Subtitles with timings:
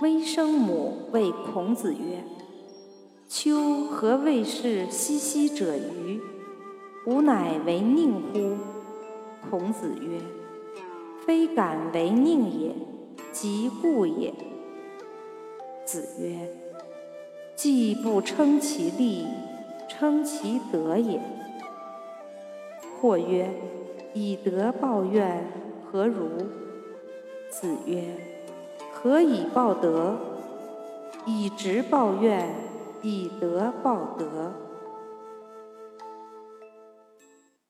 [0.00, 2.22] 微生母谓孔子曰
[3.28, 6.20] ：“丘何谓是兮兮者于？
[7.06, 8.56] 吾乃为佞乎？”
[9.50, 10.20] 孔子曰
[11.26, 12.74] ：“非敢为佞也，
[13.32, 14.32] 即故也。”
[15.84, 16.48] 子曰
[17.56, 19.26] ：“既不称其力，
[19.88, 21.20] 称其德也。”
[23.00, 23.50] 或曰
[24.14, 25.44] ：“以德报怨，
[25.84, 26.28] 何如？”
[27.50, 28.04] 子曰
[29.00, 30.16] ：“何以报德？
[31.24, 32.52] 以直报怨，
[33.00, 34.52] 以德报德。”